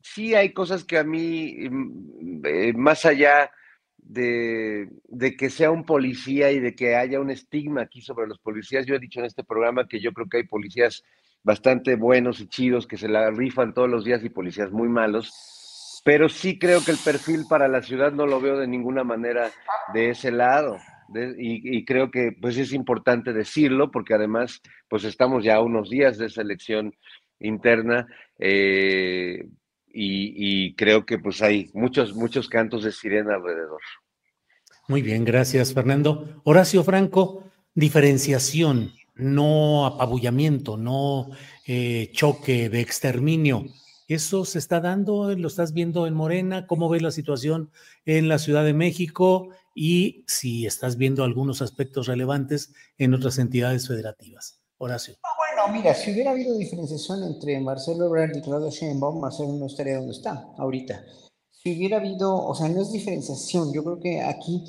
sí 0.00 0.34
hay 0.34 0.52
cosas 0.52 0.82
que 0.82 0.98
a 0.98 1.04
mí, 1.04 1.54
mm, 1.70 2.44
eh, 2.44 2.72
más 2.72 3.06
allá 3.06 3.48
de, 3.96 4.88
de, 5.06 5.36
que 5.36 5.50
sea 5.50 5.70
un 5.70 5.84
policía 5.84 6.50
y 6.50 6.58
de 6.58 6.74
que 6.74 6.96
haya 6.96 7.20
un 7.20 7.30
estigma 7.30 7.82
aquí 7.82 8.00
sobre 8.00 8.26
los 8.26 8.40
policías. 8.40 8.84
Yo 8.84 8.96
he 8.96 8.98
dicho 8.98 9.20
en 9.20 9.26
este 9.26 9.44
programa 9.44 9.86
que 9.86 10.00
yo 10.00 10.12
creo 10.12 10.28
que 10.28 10.38
hay 10.38 10.48
policías 10.48 11.04
bastante 11.44 11.96
buenos 11.96 12.40
y 12.40 12.48
chidos 12.48 12.86
que 12.86 12.96
se 12.96 13.08
la 13.08 13.30
rifan 13.30 13.74
todos 13.74 13.88
los 13.88 14.04
días 14.04 14.24
y 14.24 14.30
policías 14.30 14.70
muy 14.70 14.88
malos, 14.88 16.00
pero 16.04 16.28
sí 16.28 16.58
creo 16.58 16.84
que 16.84 16.92
el 16.92 16.98
perfil 16.98 17.44
para 17.48 17.68
la 17.68 17.82
ciudad 17.82 18.12
no 18.12 18.26
lo 18.26 18.40
veo 18.40 18.58
de 18.58 18.66
ninguna 18.66 19.04
manera 19.04 19.50
de 19.92 20.10
ese 20.10 20.30
lado. 20.30 20.78
y, 21.38 21.84
creo 21.84 22.10
que 22.10 22.32
pues 22.40 22.56
es 22.56 22.72
importante 22.72 23.32
decirlo 23.34 23.90
porque 23.90 24.14
además 24.14 24.62
pues 24.88 25.04
estamos 25.04 25.44
ya 25.44 25.60
unos 25.60 25.90
días 25.90 26.16
de 26.16 26.26
esa 26.26 26.40
elección 26.40 26.94
interna 27.38 28.06
eh, 28.38 29.46
y, 29.94 30.68
y, 30.68 30.74
creo 30.74 31.04
que 31.04 31.18
pues 31.18 31.42
hay 31.42 31.70
muchos, 31.74 32.14
muchos 32.14 32.48
cantos 32.48 32.84
de 32.84 32.92
sirena 32.92 33.34
alrededor. 33.34 33.80
Muy 34.88 35.02
bien, 35.02 35.24
gracias 35.24 35.74
Fernando. 35.74 36.40
Horacio 36.44 36.82
Franco, 36.82 37.44
diferenciación 37.74 38.92
no 39.14 39.86
apabullamiento, 39.86 40.76
no 40.76 41.28
eh, 41.66 42.10
choque 42.12 42.68
de 42.68 42.80
exterminio. 42.80 43.64
¿Eso 44.08 44.44
se 44.44 44.58
está 44.58 44.80
dando? 44.80 45.34
¿Lo 45.34 45.48
estás 45.48 45.72
viendo 45.72 46.06
en 46.06 46.14
Morena? 46.14 46.66
¿Cómo 46.66 46.88
ves 46.88 47.02
la 47.02 47.12
situación 47.12 47.70
en 48.04 48.28
la 48.28 48.38
Ciudad 48.38 48.64
de 48.64 48.74
México? 48.74 49.50
Y 49.74 50.24
si 50.26 50.66
estás 50.66 50.96
viendo 50.96 51.24
algunos 51.24 51.62
aspectos 51.62 52.06
relevantes 52.06 52.74
en 52.98 53.14
otras 53.14 53.38
entidades 53.38 53.88
federativas. 53.88 54.60
Horacio. 54.78 55.14
bueno, 55.38 55.72
mira, 55.72 55.94
si 55.94 56.10
hubiera 56.10 56.32
habido 56.32 56.58
diferenciación 56.58 57.22
entre 57.22 57.60
Marcelo 57.60 58.06
Ebrard 58.06 58.36
y 58.36 58.42
Claudio 58.42 58.68
Sheinbaum, 58.68 59.20
Marcelo 59.20 59.52
no 59.52 59.66
estaría 59.66 59.96
donde 59.96 60.12
está 60.12 60.44
ahorita. 60.58 61.04
Si 61.50 61.76
hubiera 61.76 61.98
habido, 61.98 62.34
o 62.34 62.52
sea, 62.56 62.68
no 62.68 62.82
es 62.82 62.90
diferenciación, 62.90 63.72
yo 63.72 63.84
creo 63.84 64.00
que 64.00 64.20
aquí 64.20 64.64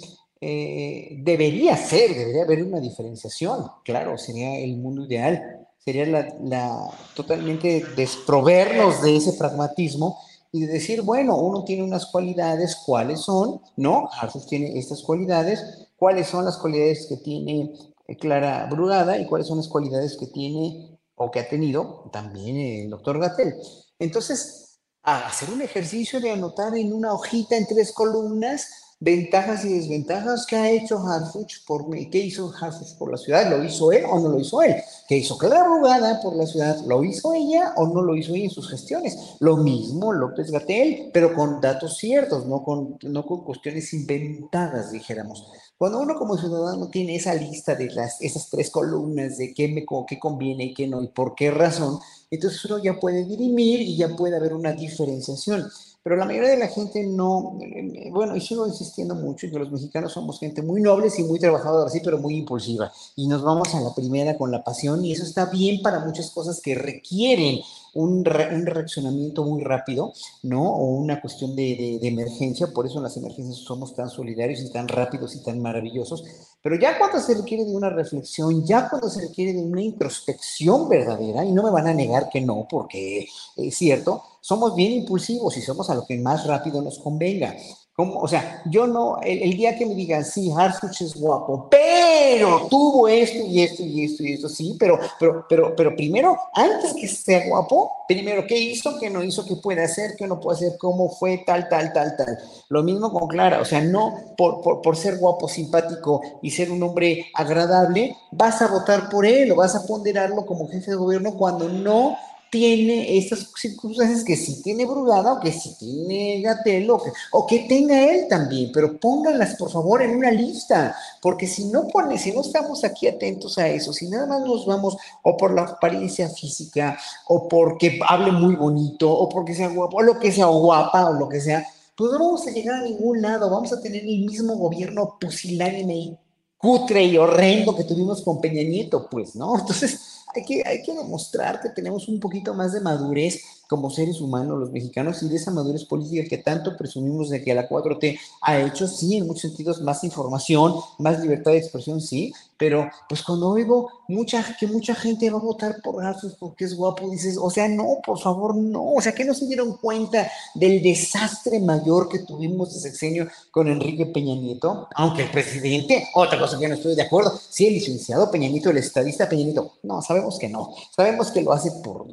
eh, 0.46 1.18
debería 1.22 1.78
ser, 1.78 2.14
debería 2.14 2.44
haber 2.44 2.64
una 2.64 2.80
diferenciación, 2.80 3.66
claro, 3.86 4.18
sería 4.18 4.60
el 4.60 4.76
mundo 4.78 5.06
ideal, 5.06 5.68
sería 5.80 6.06
la, 6.06 6.90
totalmente 7.16 7.86
desprovernos 7.96 9.02
de 9.02 9.16
ese 9.16 9.34
pragmatismo 9.34 10.20
y 10.52 10.66
decir, 10.66 11.02
bueno, 11.02 11.38
uno 11.38 11.64
tiene 11.64 11.84
unas 11.84 12.06
cualidades, 12.06 12.76
¿cuáles 12.76 13.22
son? 13.22 13.62
¿No? 13.78 14.10
Arthur 14.20 14.46
tiene 14.46 14.78
estas 14.78 15.02
cualidades, 15.02 15.88
¿cuáles 15.96 16.28
son 16.28 16.46
las 16.46 16.58
cualidades 16.58 17.08
que 17.08 17.18
tiene 17.18 17.74
eh, 18.08 18.18
Clara 18.18 18.68
Brugada 18.70 19.18
y 19.18 19.26
cuáles 19.26 19.48
son 19.48 19.58
las 19.58 19.70
cualidades 19.70 20.18
que 20.18 20.28
tiene 20.28 21.00
o 21.16 21.32
que 21.32 21.40
ha 21.40 21.48
tenido 21.48 22.10
también 22.12 22.58
el 22.58 22.90
doctor 22.90 23.20
Gatel? 23.20 23.56
Entonces, 23.98 24.80
hacer 25.02 25.50
un 25.50 25.62
ejercicio 25.62 26.20
de 26.20 26.32
anotar 26.32 26.76
en 26.76 26.94
una 26.94 27.14
hojita 27.14 27.56
en 27.56 27.66
tres 27.66 27.92
columnas 27.92 28.83
ventajas 29.04 29.66
y 29.66 29.74
desventajas 29.74 30.46
que 30.46 30.56
ha 30.56 30.72
hecho 30.72 30.98
Harfuch 30.98 31.66
por 31.68 31.90
qué 32.10 32.20
hizo 32.20 32.54
Harfuch 32.58 32.98
por 32.98 33.12
la 33.12 33.18
ciudad, 33.18 33.50
lo 33.50 33.62
hizo 33.62 33.92
él 33.92 34.06
o 34.10 34.18
no 34.18 34.30
lo 34.30 34.40
hizo 34.40 34.62
él, 34.62 34.76
qué 35.10 35.18
hizo 35.18 35.38
Clara 35.38 35.66
Rugada 35.66 36.22
por 36.22 36.36
la 36.38 36.46
ciudad, 36.46 36.78
lo 36.88 37.04
hizo 37.04 37.34
ella 37.34 37.74
o 37.76 37.88
no 37.88 38.02
lo 38.02 38.16
hizo 38.16 38.34
ella 38.34 38.46
en 38.46 38.50
sus 38.50 38.70
gestiones, 38.70 39.18
lo 39.40 39.58
mismo 39.58 40.14
López 40.14 40.50
Gatel, 40.52 41.10
pero 41.14 41.36
con 41.36 41.60
datos 41.60 41.98
ciertos, 41.98 42.46
no 42.46 42.64
con, 42.64 42.98
no 43.02 43.26
con 43.26 43.44
cuestiones 43.44 43.94
inventadas, 43.94 44.94
dijéramos. 44.94 45.52
Cuando 45.78 46.00
uno 46.00 46.16
como 46.16 46.38
ciudadano 46.38 46.88
tiene 46.88 47.18
esa 47.18 47.34
lista 47.34 47.76
de 47.76 47.90
las, 47.92 48.22
esas 48.22 48.50
tres 48.50 48.70
columnas 48.70 49.38
de 49.38 49.54
qué 49.54 49.68
me 49.68 49.86
qué 50.08 50.18
conviene 50.18 50.66
y 50.66 50.74
qué 50.74 50.88
no 50.88 51.04
y 51.04 51.10
por 51.10 51.36
qué 51.36 51.52
razón, 51.52 52.00
entonces 52.32 52.64
uno 52.64 52.78
ya 52.82 53.00
puede 53.02 53.26
dirimir 53.26 53.82
y 53.82 53.98
ya 53.98 54.16
puede 54.16 54.38
haber 54.38 54.54
una 54.54 54.72
diferenciación. 54.72 55.70
Pero 56.04 56.18
la 56.18 56.26
mayoría 56.26 56.50
de 56.50 56.58
la 56.58 56.68
gente 56.68 57.06
no, 57.08 57.58
eh, 57.62 58.10
bueno, 58.12 58.36
y 58.36 58.42
sigo 58.42 58.68
insistiendo 58.68 59.16
mucho 59.16 59.50
que 59.50 59.58
los 59.58 59.72
mexicanos 59.72 60.12
somos 60.12 60.38
gente 60.38 60.62
muy 60.62 60.82
nobles 60.82 61.18
y 61.18 61.24
muy 61.24 61.40
trabajadora, 61.40 61.90
sí, 61.90 62.02
pero 62.04 62.18
muy 62.18 62.36
impulsiva. 62.36 62.92
Y 63.16 63.28
nos 63.28 63.42
vamos 63.42 63.74
a 63.74 63.80
la 63.80 63.96
primera 63.96 64.38
con 64.38 64.52
la 64.52 64.66
pasión 64.66 65.06
y 65.06 65.14
eso 65.14 65.24
está 65.24 65.46
bien 65.46 65.82
para 65.82 66.00
muchas 66.00 66.30
cosas 66.32 66.60
que 66.62 66.76
requieren 66.76 67.62
un, 67.94 68.18
un 68.18 68.66
reaccionamiento 68.66 69.46
muy 69.46 69.64
rápido, 69.64 70.14
¿no? 70.42 70.74
O 70.74 70.88
una 70.96 71.22
cuestión 71.22 71.56
de, 71.56 72.00
de, 72.02 72.08
emergencia, 72.08 72.68
por 72.68 72.86
eso 72.86 72.98
en 72.98 73.04
las 73.04 73.16
emergencias 73.16 73.60
somos 73.60 73.96
tan 73.96 74.10
solidarios 74.10 74.62
y 74.62 74.72
tan 74.72 74.90
rápidos 74.90 75.36
y 75.36 75.44
tan 75.44 75.62
maravillosos. 75.62 76.26
Pero 76.64 76.78
ya 76.78 76.98
cuando 76.98 77.20
se 77.20 77.36
requiere 77.36 77.66
de 77.66 77.76
una 77.76 77.90
reflexión, 77.90 78.66
ya 78.66 78.90
cuando 78.90 79.10
se 79.10 79.20
requiere 79.20 79.52
de 79.52 79.62
una 79.62 79.82
introspección 79.82 80.88
verdadera, 80.88 81.44
y 81.44 81.52
no 81.52 81.62
me 81.62 81.70
van 81.70 81.88
a 81.88 81.94
negar 81.94 82.30
que 82.30 82.40
no, 82.40 82.66
porque 82.70 83.28
es 83.58 83.76
cierto, 83.76 84.24
somos 84.40 84.74
bien 84.74 84.94
impulsivos 84.94 85.58
y 85.58 85.62
somos 85.62 85.90
a 85.90 85.96
lo 85.96 86.06
que 86.06 86.18
más 86.18 86.48
rápido 86.48 86.82
nos 86.82 87.00
convenga. 87.00 87.54
O 87.96 88.28
sea, 88.28 88.64
yo 88.66 88.88
no, 88.88 89.20
el, 89.22 89.56
día 89.56 89.78
que 89.78 89.86
me 89.86 89.94
digan, 89.94 90.26
sí, 90.26 90.52
Harfuch 90.52 91.02
es 91.02 91.16
guapo, 91.16 91.68
pero 91.70 92.66
tuvo 92.68 93.08
esto 93.08 93.38
y 93.46 93.62
esto 93.62 93.84
y 93.84 94.06
esto 94.06 94.24
y 94.24 94.34
esto, 94.34 94.50
sí, 94.50 94.76
pero, 94.80 95.00
pero, 95.20 95.46
pero, 95.48 95.76
pero 95.76 95.96
primero, 95.96 96.36
antes 96.56 96.92
que 96.96 97.08
sea 97.08 97.48
guapo, 97.48 97.92
primero, 98.08 98.48
¿qué 98.48 98.58
hizo, 98.58 99.00
qué 99.00 99.12
no 99.12 99.24
hizo, 99.24 99.46
qué 99.46 99.58
puede 99.58 99.84
hacer, 99.84 100.16
qué 100.18 100.26
no 100.26 100.40
puede 100.40 100.58
hacer, 100.58 100.78
cómo 100.80 101.08
fue, 101.08 101.44
tal, 101.46 101.70
tal, 101.70 101.94
tal, 101.94 102.18
tal. 102.18 102.40
Lo 102.70 102.82
mismo 102.82 103.14
con 103.14 103.28
Clara, 103.28 103.62
o 103.62 103.66
sea, 103.66 103.82
no 103.82 104.16
por, 104.38 104.62
por, 104.62 104.82
por 104.82 104.98
ser 104.98 105.20
guapo, 105.20 105.48
simpático 105.48 106.22
y 106.42 106.50
ser 106.50 106.72
un 106.72 106.82
hombre 106.82 107.28
agradable, 107.36 108.18
vas 108.32 108.60
a 108.64 108.70
votar 108.70 109.08
por 109.08 109.24
él 109.24 109.52
o 109.52 109.58
vas 109.58 109.76
a 109.76 109.86
ponderarlo 109.86 110.48
como 110.48 110.68
jefe 110.68 110.90
de 110.90 110.98
gobierno 110.98 111.38
cuando 111.38 111.70
no 111.70 112.18
tiene 112.54 113.18
estas 113.18 113.48
circunstancias 113.56 114.24
que 114.24 114.38
sí 114.38 114.62
tiene 114.62 114.86
Brugada 114.86 115.34
o 115.34 115.40
que 115.40 115.52
sí 115.52 115.76
tiene 115.80 116.40
Gatel 116.40 116.88
o 116.92 117.02
que, 117.02 117.12
o 117.32 117.48
que 117.48 117.66
tenga 117.68 118.00
él 118.12 118.28
también, 118.30 118.70
pero 118.72 119.00
pónganlas 119.00 119.56
por 119.56 119.72
favor 119.72 120.04
en 120.04 120.16
una 120.16 120.30
lista, 120.30 120.96
porque 121.20 121.48
si 121.48 121.66
no 121.66 121.88
pone, 121.88 122.20
si 122.20 122.32
no 122.32 122.42
estamos 122.42 122.84
aquí 122.84 123.08
atentos 123.08 123.58
a 123.58 123.68
eso, 123.68 123.92
si 123.92 124.08
nada 124.08 124.28
más 124.28 124.42
nos 124.42 124.68
vamos 124.68 124.96
o 125.24 125.36
por 125.36 125.52
la 125.52 125.64
apariencia 125.64 126.30
física 126.30 126.96
o 127.28 127.48
porque 127.48 128.00
hable 128.08 128.32
muy 128.32 128.56
bonito 128.56 129.12
o 129.12 129.28
porque 129.28 129.56
sea 129.56 129.70
guapo 129.70 129.98
o 129.98 130.04
lo 130.04 130.20
que 130.20 130.32
sea 130.32 130.48
o 130.48 130.60
guapa 130.60 131.10
o 131.10 131.14
lo 131.14 131.28
que 131.28 131.42
sea, 131.42 131.66
pues 131.96 132.12
no 132.12 132.20
vamos 132.20 132.46
a 132.46 132.52
llegar 132.52 132.82
a 132.82 132.84
ningún 132.84 133.20
lado, 133.20 133.50
vamos 133.50 133.74
a 133.74 133.82
tener 133.82 134.04
el 134.04 134.26
mismo 134.26 134.58
gobierno 134.58 135.18
pusilánime 135.20 135.96
y 135.96 136.18
cutre 136.64 137.04
y 137.04 137.18
horrendo 137.18 137.76
que 137.76 137.84
tuvimos 137.84 138.22
con 138.22 138.40
Peña 138.40 138.64
Nieto, 138.64 139.10
pues, 139.10 139.36
¿no? 139.36 139.54
Entonces, 139.60 140.24
hay 140.34 140.46
que, 140.46 140.64
hay 140.66 140.82
que 140.82 140.94
demostrar 140.94 141.60
que 141.60 141.68
tenemos 141.68 142.08
un 142.08 142.22
poquito 142.22 142.54
más 142.54 142.72
de 142.72 142.80
madurez 142.80 143.44
como 143.74 143.90
seres 143.90 144.22
humanos 144.22 144.60
los 144.60 144.72
mexicanos 144.72 145.24
y 145.24 145.30
de 145.30 145.38
esa 145.38 145.50
madurez 145.50 145.84
política 145.86 146.30
que 146.30 146.38
tanto 146.38 146.78
presumimos 146.78 147.32
de 147.32 147.44
que 147.44 147.56
la 147.56 147.68
4T 147.68 148.20
ha 148.44 148.60
hecho, 148.60 148.88
sí, 148.88 149.18
en 149.18 149.26
muchos 149.26 149.42
sentidos 149.42 149.82
más 149.82 150.04
información, 150.04 150.76
más 151.00 151.20
libertad 151.20 151.54
de 151.54 151.58
expresión, 151.58 152.00
sí, 152.00 152.32
pero 152.56 152.88
pues 153.10 153.24
cuando 153.24 153.50
oigo 153.50 153.90
mucha, 154.08 154.46
que 154.60 154.68
mucha 154.68 154.94
gente 154.94 155.28
va 155.32 155.40
a 155.40 155.42
votar 155.42 155.82
por 155.82 156.06
Arthur 156.06 156.36
porque 156.40 156.66
es 156.66 156.76
guapo, 156.76 157.10
dices, 157.10 157.36
o 157.42 157.50
sea, 157.50 157.68
no, 157.68 157.98
por 158.06 158.20
favor, 158.20 158.56
no, 158.56 158.94
o 158.94 159.02
sea, 159.02 159.16
que 159.16 159.26
no 159.26 159.34
se 159.34 159.48
dieron 159.48 159.78
cuenta 159.78 160.32
del 160.54 160.84
desastre 160.84 161.60
mayor 161.60 162.10
que 162.10 162.20
tuvimos 162.20 162.76
de 162.76 162.80
sexenio 162.80 163.28
con 163.50 163.68
Enrique 163.70 164.06
Peña 164.06 164.36
Nieto, 164.36 164.88
aunque 164.94 165.24
el 165.24 165.32
presidente, 165.32 166.10
otra 166.14 166.38
cosa 166.38 166.60
que 166.60 166.68
no 166.68 166.76
estoy 166.76 166.94
de 166.94 167.02
acuerdo, 167.02 167.34
sí, 167.50 167.66
el 167.66 167.74
licenciado 167.74 168.30
Peña 168.30 168.50
Nieto, 168.50 168.70
el 168.70 168.78
estadista 168.78 169.28
Peña 169.28 169.46
Nieto, 169.46 169.74
no, 169.82 170.04
sabemos 170.04 170.38
que 170.38 170.48
no, 170.48 170.76
sabemos 170.96 171.32
que 171.32 171.42
lo 171.42 171.54
hace 171.54 171.72
por 171.84 172.06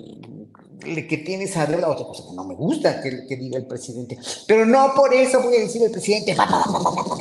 que 0.80 1.18
tiene 1.18 1.46
deuda, 1.46 1.88
otra 1.88 2.06
cosa 2.06 2.24
que 2.28 2.34
no 2.34 2.44
me 2.44 2.54
gusta 2.54 3.00
que, 3.00 3.36
diga 3.36 3.58
el 3.58 3.66
presidente, 3.66 4.18
pero 4.46 4.66
no 4.66 4.92
por 4.94 5.14
eso 5.14 5.42
voy 5.42 5.56
a 5.56 5.60
decir 5.60 5.82
el 5.82 5.90
presidente, 5.90 6.36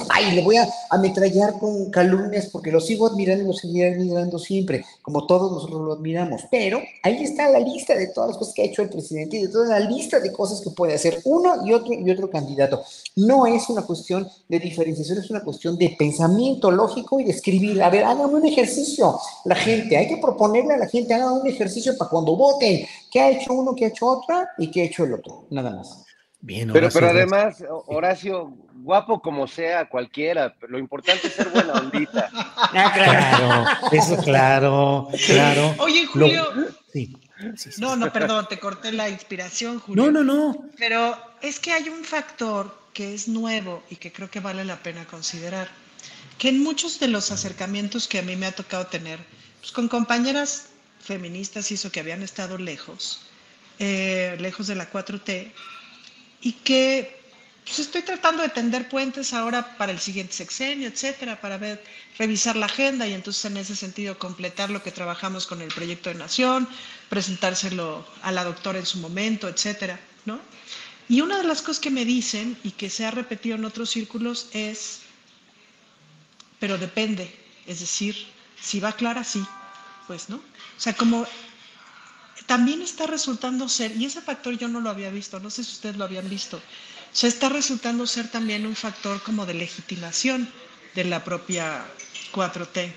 ay, 0.10 0.32
le 0.36 0.42
voy 0.42 0.58
a 0.58 0.68
ametrallar 0.90 1.60
con 1.60 1.90
calumnias 1.92 2.48
porque 2.48 2.72
lo 2.72 2.82
sigo 2.82 3.08
admirando 3.08 3.44
y 3.44 3.48
lo 3.48 3.54
seguiré 3.54 3.94
admirando 3.94 4.40
siempre, 4.40 4.86
como 5.02 5.26
todos 5.26 5.52
nosotros 5.52 5.82
lo 5.82 5.94
admiramos, 5.94 6.42
pero 6.50 6.80
ahí 7.04 7.24
está 7.24 7.50
la 7.50 7.60
lista 7.60 7.96
de 7.96 8.08
todas 8.08 8.30
las 8.30 8.38
cosas 8.38 8.54
que 8.54 8.64
ha 8.64 8.66
hecho 8.66 8.82
el 8.82 8.90
presidente 8.90 9.38
y 9.38 9.44
de 9.44 9.50
toda 9.50 9.68
la 9.68 9.80
lista 9.80 10.20
de 10.20 10.32
cosas 10.32 10.62
que 10.62 10.70
puede 10.72 10.94
hacer 10.94 11.22
uno 11.26 11.66
y 11.66 11.74
otro 11.74 11.94
y 11.94 12.10
otro 12.10 12.30
candidato. 12.30 12.82
No 13.16 13.46
es 13.46 13.70
una 13.70 13.84
cuestión 13.84 14.28
de 14.48 14.60
diferenciación, 14.60 15.20
es 15.20 15.30
una 15.30 15.44
cuestión 15.44 15.78
de 15.78 15.96
pensamiento 15.98 16.72
lógico 16.72 17.20
y 17.20 17.24
de 17.24 17.32
escribir, 17.32 17.82
a 17.82 17.90
ver, 17.90 18.04
hagan 18.04 18.34
un 18.34 18.46
ejercicio, 18.46 19.20
la 19.46 19.56
gente, 19.56 19.98
hay 19.98 20.08
que 20.08 20.18
proponerle 20.18 20.74
a 20.74 20.78
la 20.78 20.88
gente, 20.88 21.14
hagan 21.14 21.34
un 21.34 21.48
ejercicio 21.48 21.98
para 21.98 22.10
cuando 22.10 22.36
voten, 22.36 22.86
¿qué 23.12 23.20
ha 23.20 23.30
hecho 23.30 23.49
uno, 23.54 23.76
que 23.76 23.86
ha 23.86 23.88
hecho 23.90 24.06
otra 24.06 24.50
y 24.58 24.72
que 24.72 24.82
ha 24.82 24.86
hecho 24.86 25.04
el 25.06 25.14
otro, 25.14 25.48
nada 25.50 25.72
más. 25.72 26.06
Bien, 26.42 26.72
pero, 26.72 26.90
pero 26.94 27.10
además, 27.10 27.62
Horacio, 27.88 28.54
guapo 28.76 29.22
como 29.22 29.46
sea, 29.46 29.90
cualquiera, 29.90 30.56
lo 30.70 30.80
importante 30.80 31.28
es 31.28 31.34
ser 31.34 31.50
buena 31.50 31.74
ondita. 31.74 32.30
Ah, 32.72 32.92
claro, 32.94 33.66
eso 33.92 34.18
claro, 34.18 35.08
claro. 35.26 35.74
Oye, 35.80 36.06
Julio. 36.06 36.46
sí, 36.94 37.18
no, 37.78 37.96
no, 37.96 38.12
perdón, 38.14 38.48
te 38.48 38.60
corté 38.60 38.92
la 38.92 39.10
inspiración, 39.10 39.80
Julio. 39.80 40.12
No, 40.12 40.12
no, 40.12 40.24
no. 40.24 40.66
Pero 40.78 41.18
es 41.42 41.60
que 41.60 41.72
hay 41.72 41.90
un 41.90 42.04
factor 42.04 42.78
que 42.94 43.16
es 43.16 43.28
nuevo 43.28 43.82
y 43.90 43.96
que 43.96 44.12
creo 44.12 44.30
que 44.30 44.40
vale 44.40 44.66
la 44.66 44.78
pena 44.84 45.06
considerar. 45.06 45.68
Que 46.38 46.50
en 46.50 46.62
muchos 46.62 47.00
de 47.00 47.08
los 47.08 47.32
acercamientos 47.32 48.08
que 48.08 48.20
a 48.20 48.22
mí 48.22 48.36
me 48.36 48.46
ha 48.46 48.52
tocado 48.52 48.86
tener, 48.88 49.20
pues 49.62 49.72
con 49.72 49.88
compañeras 49.88 50.68
feministas 51.00 51.72
hizo 51.72 51.92
que 51.92 52.02
habían 52.02 52.22
estado 52.22 52.58
lejos, 52.58 53.29
eh, 53.80 54.38
lejos 54.40 54.68
de 54.68 54.76
la 54.76 54.92
4T, 54.92 55.52
y 56.42 56.52
que 56.54 57.20
pues 57.70 57.80
estoy 57.80 58.02
tratando 58.02 58.42
de 58.42 58.50
tender 58.50 58.90
puentes 58.90 59.32
ahora 59.32 59.78
para 59.78 59.92
el 59.92 60.00
siguiente 60.00 60.34
sexenio, 60.34 60.88
etcétera, 60.88 61.40
para 61.40 61.58
ver, 61.60 61.84
revisar 62.18 62.56
la 62.56 62.66
agenda 62.66 63.06
y 63.06 63.14
entonces 63.14 63.46
en 63.46 63.58
ese 63.58 63.76
sentido 63.76 64.18
completar 64.18 64.72
lo 64.72 64.82
que 64.82 64.92
trabajamos 64.92 65.46
con 65.46 65.62
el 65.62 65.68
proyecto 65.68 66.10
de 66.10 66.16
nación, 66.16 66.68
presentárselo 67.10 68.08
a 68.24 68.32
la 68.32 68.44
doctora 68.44 68.80
en 68.80 68.88
su 68.88 68.98
momento, 68.98 69.48
etcétera, 69.48 70.00
¿no? 70.26 70.40
Y 71.10 71.22
una 71.22 71.38
de 71.38 71.44
las 71.44 71.62
cosas 71.62 71.80
que 71.80 71.92
me 71.92 72.06
dicen 72.06 72.58
y 72.64 72.72
que 72.72 72.90
se 72.90 73.06
ha 73.06 73.12
repetido 73.12 73.56
en 73.56 73.66
otros 73.66 73.92
círculos 73.92 74.48
es, 74.54 75.02
pero 76.60 76.80
depende, 76.80 77.32
es 77.68 77.82
decir, 77.82 78.16
si 78.60 78.80
va 78.80 78.94
clara, 78.94 79.24
sí, 79.24 79.46
pues, 80.08 80.28
¿no? 80.30 80.38
O 80.38 80.80
sea, 80.82 80.94
como 80.94 81.28
también 82.46 82.82
está 82.82 83.06
resultando 83.08 83.70
ser, 83.70 83.96
y 83.96 84.06
ese 84.06 84.22
factor 84.22 84.58
yo 84.58 84.68
no 84.68 84.82
lo 84.82 84.90
había 84.90 85.10
visto, 85.10 85.40
no 85.40 85.50
sé 85.50 85.64
si 85.64 85.74
ustedes 85.74 85.98
lo 85.98 86.06
habían 86.06 86.30
visto, 86.30 86.58
o 86.58 87.16
sea, 87.16 87.28
está 87.28 87.50
resultando 87.50 88.06
ser 88.06 88.30
también 88.30 88.66
un 88.66 88.76
factor 88.76 89.22
como 89.24 89.46
de 89.46 89.56
legitimación 89.56 90.50
de 90.96 91.06
la 91.06 91.24
propia 91.24 91.86
4T. 92.34 92.92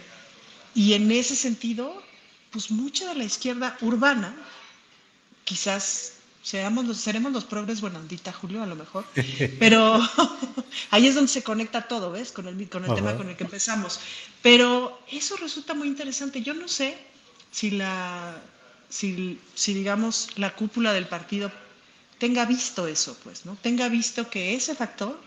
Y 0.74 0.94
en 0.94 1.10
ese 1.10 1.36
sentido, 1.36 2.02
pues 2.50 2.70
mucha 2.70 3.08
de 3.08 3.14
la 3.14 3.24
izquierda 3.24 3.76
urbana, 3.80 4.34
quizás 5.44 6.14
Seamos 6.42 6.84
los, 6.86 6.96
seremos 6.96 7.32
los 7.32 7.44
progres 7.44 7.80
buenandita, 7.80 8.32
Julio, 8.32 8.64
a 8.64 8.66
lo 8.66 8.74
mejor. 8.74 9.04
Pero 9.60 10.00
ahí 10.90 11.06
es 11.06 11.14
donde 11.14 11.30
se 11.30 11.44
conecta 11.44 11.86
todo, 11.86 12.10
¿ves? 12.10 12.32
Con 12.32 12.48
el, 12.48 12.68
con 12.68 12.84
el 12.84 12.94
tema 12.94 13.16
con 13.16 13.28
el 13.28 13.36
que 13.36 13.44
empezamos. 13.44 14.00
Pero 14.42 15.00
eso 15.10 15.36
resulta 15.36 15.72
muy 15.72 15.86
interesante. 15.86 16.42
Yo 16.42 16.52
no 16.52 16.66
sé 16.66 16.98
si 17.52 17.70
la, 17.70 18.34
si, 18.92 19.40
si 19.54 19.72
digamos, 19.72 20.28
la 20.36 20.54
cúpula 20.54 20.92
del 20.92 21.06
partido 21.06 21.50
tenga 22.18 22.44
visto 22.44 22.86
eso, 22.86 23.16
pues, 23.24 23.46
¿no? 23.46 23.56
Tenga 23.56 23.88
visto 23.88 24.28
que 24.28 24.54
ese 24.54 24.74
factor, 24.74 25.18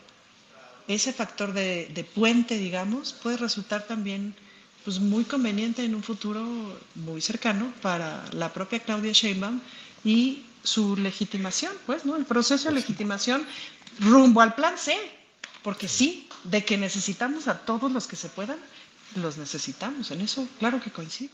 ese 0.88 1.12
factor 1.12 1.52
de, 1.52 1.90
de 1.92 2.04
puente, 2.04 2.60
digamos, 2.60 3.14
puede 3.14 3.38
resultar 3.38 3.88
también 3.88 4.36
pues 4.84 5.00
muy 5.00 5.24
conveniente 5.24 5.84
en 5.84 5.96
un 5.96 6.04
futuro 6.04 6.46
muy 6.94 7.22
cercano 7.22 7.74
para 7.82 8.24
la 8.34 8.54
propia 8.54 8.80
Claudia 8.80 9.14
Sheinbaum 9.14 9.60
y 10.04 10.44
su 10.62 10.96
legitimación, 10.96 11.74
pues, 11.88 12.06
¿no? 12.06 12.16
El 12.16 12.26
proceso 12.26 12.70
de 12.70 12.76
legitimación 12.76 13.48
rumbo 14.00 14.42
al 14.42 14.54
plan 14.54 14.78
C, 14.78 14.96
porque 15.64 15.88
sí, 15.88 16.30
de 16.44 16.64
que 16.64 16.78
necesitamos 16.78 17.48
a 17.48 17.66
todos 17.66 17.92
los 17.92 18.06
que 18.06 18.16
se 18.16 18.30
puedan, 18.30 18.60
los 19.16 19.38
necesitamos. 19.38 20.12
En 20.12 20.22
eso, 20.22 20.48
claro 20.60 20.80
que 20.80 20.92
coincido. 20.92 21.34